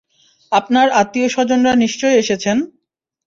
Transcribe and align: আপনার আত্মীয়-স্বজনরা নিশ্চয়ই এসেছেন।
আপনার 0.51 0.87
আত্মীয়-স্বজনরা 1.01 1.73
নিশ্চয়ই 1.75 2.19
এসেছেন। 2.19 2.57